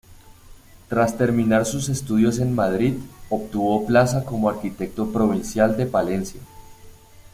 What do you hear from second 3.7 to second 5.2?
plaza como arquitecto